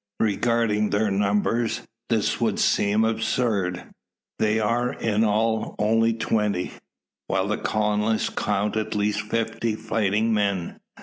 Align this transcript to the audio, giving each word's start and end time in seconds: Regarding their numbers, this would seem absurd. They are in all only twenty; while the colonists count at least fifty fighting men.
Regarding 0.21 0.89
their 0.89 1.11
numbers, 1.11 1.81
this 2.09 2.41
would 2.41 2.57
seem 2.57 3.05
absurd. 3.05 3.83
They 4.39 4.59
are 4.59 4.91
in 4.91 5.23
all 5.23 5.75
only 5.77 6.15
twenty; 6.15 6.71
while 7.27 7.47
the 7.47 7.59
colonists 7.59 8.29
count 8.29 8.75
at 8.77 8.95
least 8.95 9.21
fifty 9.21 9.75
fighting 9.75 10.33
men. 10.33 10.79